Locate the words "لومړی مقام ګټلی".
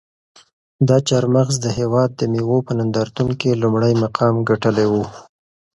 3.61-4.87